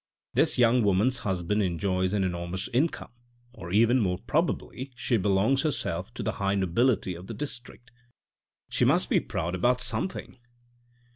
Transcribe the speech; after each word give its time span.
This 0.33 0.57
young 0.57 0.81
woman's 0.83 1.19
husband 1.19 1.61
enjoys 1.61 2.11
an 2.11 2.23
enormous 2.23 2.67
income, 2.73 3.11
or 3.53 3.71
even 3.71 3.99
more 3.99 4.17
probably, 4.25 4.91
she 4.95 5.15
belongs 5.15 5.61
herself 5.61 6.11
to 6.15 6.23
the 6.23 6.31
high 6.41 6.55
nobility 6.55 7.13
of 7.13 7.27
the 7.27 7.35
district. 7.35 7.91
She 8.67 8.83
must 8.83 9.11
be 9.11 9.19
proud 9.19 9.53
about 9.53 9.79
something." 9.79 10.39